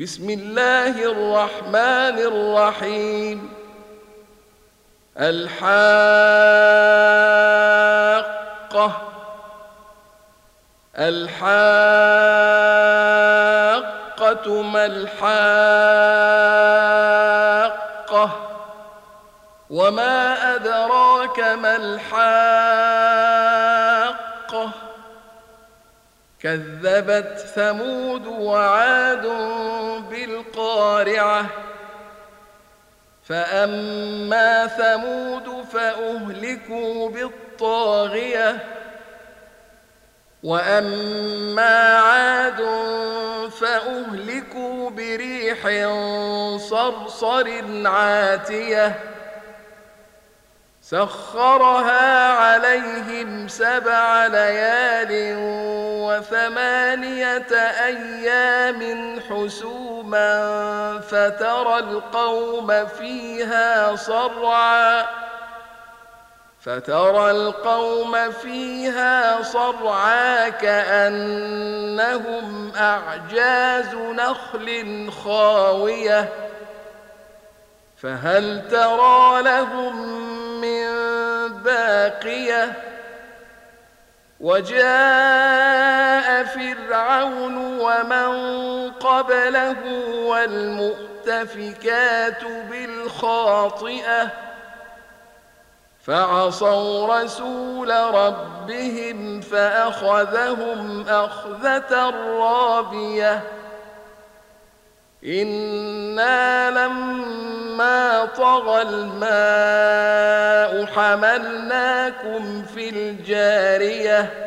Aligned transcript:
بسم 0.00 0.30
الله 0.30 0.88
الرحمن 0.88 2.18
الرحيم. 2.18 3.52
الحاقة. 5.18 5.60
الحاقة 10.98 11.42
ما 14.62 14.86
الحاقة. 14.86 15.30
وما 19.70 20.54
أدراك 20.54 21.40
ما 21.40 21.76
الحاقة. 21.76 22.10
كذبت 26.42 27.38
ثمود 27.54 28.26
وعاد 28.26 29.26
بالقارعة. 30.10 31.46
فأما 33.28 34.66
ثمود 34.66 35.64
فأهلكوا 35.72 37.10
بالطاغية. 37.10 38.58
وأما 40.42 41.98
عاد 41.98 42.60
فأهلكوا 43.60 44.90
بريح 44.90 45.60
صرصر 46.58 47.48
عاتية. 47.86 49.00
سخرها 50.82 52.28
عليهم 52.32 53.48
سبع 53.48 54.26
ليال 54.26 55.10
وثمانية 56.20 57.52
أيام 57.84 58.80
حسوما 59.30 61.00
فترى 61.00 61.78
القوم 61.78 62.86
فيها 62.86 63.96
صرعا 63.96 65.06
فترى 66.60 67.30
القوم 67.30 68.30
فيها 68.30 69.42
صرعا 69.42 70.48
كأنهم 70.48 71.82
أعجاز 72.76 73.94
نخل 73.94 75.10
خاوية 75.24 76.28
فهل 77.96 78.68
ترى 78.70 79.42
لهم 79.42 80.20
من 80.60 80.88
باقية 81.62 82.90
وجاء 84.40 85.99
فرعون 87.20 87.80
ومن 87.80 88.30
قبله 88.90 89.76
والمؤتفكات 90.26 91.64
بالخاطئة 92.70 94.28
فعصوا 96.06 97.22
رسول 97.22 97.90
ربهم 97.90 99.40
فأخذهم 99.40 101.04
أخذة 101.08 102.10
رابية. 102.38 103.42
إنا 105.24 106.70
لما 106.70 108.24
طغى 108.24 108.82
الماء 108.82 110.86
حملناكم 110.86 112.62
في 112.74 112.88
الجارية 112.88 114.46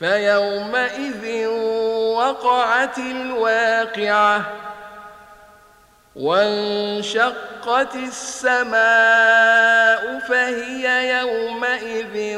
فيومئذ 0.00 1.46
وقعت 2.16 2.98
الواقعة 2.98 4.42
وانشقت 6.16 7.94
السماء 7.94 8.70
فهي 10.28 11.10
يومئذ 11.20 12.36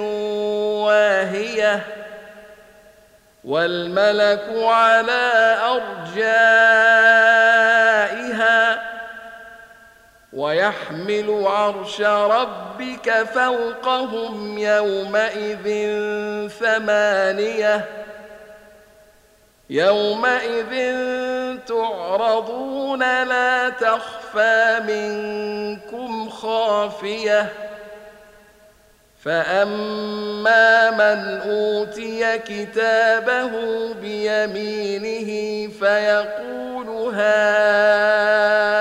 واهية 0.87 1.81
والملك 3.45 4.45
على 4.57 5.57
ارجائها 5.63 7.42
ويحمل 10.33 11.45
عرش 11.47 12.01
ربك 12.01 13.13
فوقهم 13.35 14.59
يومئذ 14.59 15.69
ثمانية 16.49 17.85
يومئذ 19.71 20.97
تعرضون 21.67 23.25
لا 23.25 23.69
تخفى 23.69 24.81
منكم 24.89 26.29
خافية 26.29 27.53
فأما 29.25 30.91
من 30.91 31.51
أوتي 31.51 32.39
كتابه 32.39 33.51
بيمينه 33.95 35.29
فيقول 35.73 37.15
هاؤم 37.15 38.72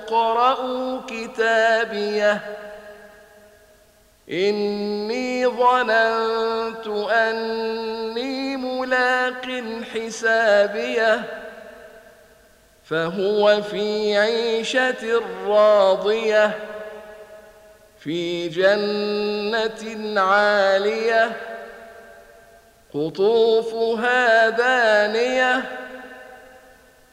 اقرءوا 0.00 1.00
كتابيه. 1.06 2.40
إني 4.30 5.46
ظننت 5.46 6.86
أني 7.10 8.56
ملاق 8.56 9.62
حسابيه. 9.94 11.22
فهو 12.84 13.62
في 13.62 14.18
عيشة 14.18 15.22
راضية 15.46 16.58
في 17.98 18.48
جنة 18.48 20.20
عالية 20.20 21.32
قطوفها 22.94 24.48
دانية. 24.48 25.62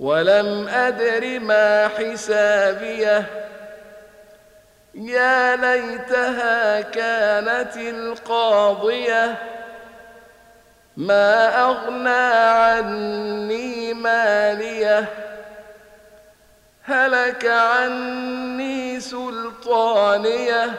ولم 0.00 0.68
أدر 0.68 1.38
ما 1.40 1.88
حسابيه. 1.88 3.26
يا 4.94 5.56
ليتها 5.56 6.80
كانت 6.80 7.76
القاضية. 7.76 9.34
ما 10.96 11.62
أغنى 11.64 12.08
عني 12.08 13.94
ماليه. 13.94 15.08
هلك 16.84 17.46
عني 17.46 19.00
سلطانيه. 19.00 20.74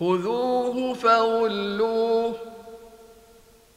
خذوه 0.00 0.94
فغلوه 0.94 2.55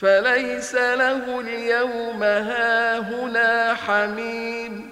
فليس 0.00 0.74
له 0.74 1.40
اليوم 1.40 2.22
هاهنا 2.22 3.74
حميم. 3.74 4.90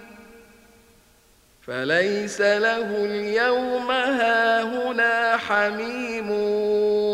فليس 1.67 2.41
له 2.41 3.05
اليوم 3.05 3.91
هاهنا 3.91 5.37
حميم 5.37 6.31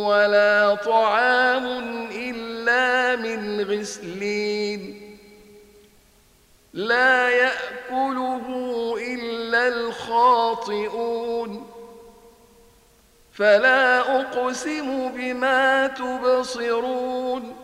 ولا 0.06 0.75
طعام 0.75 1.67
إلا 2.12 3.17
من 3.17 3.61
غسلين. 3.61 5.00
لا 6.73 7.29
يأكله 7.29 8.46
إلا 9.14 9.69
الخاطئون. 9.69 11.70
فلا 13.32 14.00
أقسم 14.20 15.08
بما 15.08 15.87
تبصرون. 15.87 17.64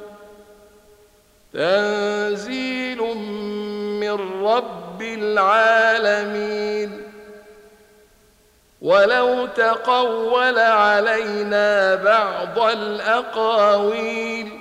تنزيل 1.53 3.01
من 3.99 4.45
رب 4.45 5.01
العالمين. 5.01 7.01
ولو 8.81 9.45
تقول 9.45 10.59
علينا 10.59 11.95
بعض 11.95 12.59
الأقاويل. 12.59 14.59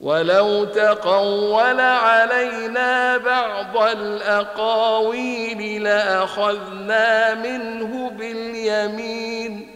ولو 0.00 0.64
تقول 0.64 1.80
علينا 1.80 3.16
بعض 3.16 3.76
الأقاويل 3.76 5.82
لأخذنا 5.82 7.34
منه 7.34 8.10
باليمين. 8.10 9.75